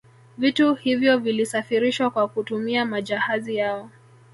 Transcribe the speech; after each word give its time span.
Vitu 0.37 0.73
hivyo 0.75 1.17
vilisafirishwa 1.17 2.09
kwa 2.09 2.27
kutumia 2.27 2.85
majahazi 2.85 3.55
yao 3.55 3.89